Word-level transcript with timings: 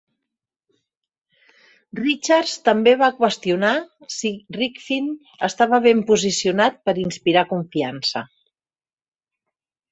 Richards 1.99 2.53
també 2.69 2.93
va 3.03 3.11
qüestionar 3.19 3.75
si 4.15 4.33
Rifkind 4.59 5.15
estava 5.51 5.83
ben 5.87 6.03
posicionat 6.11 6.83
per 6.89 6.99
inspirar 7.07 7.47
confiança. 7.55 8.29